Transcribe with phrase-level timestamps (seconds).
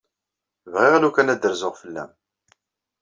[0.73, 2.11] Bɣiɣ lukan ad d-rzuɣ fell-m.